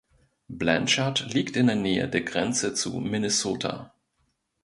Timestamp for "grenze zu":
2.21-2.91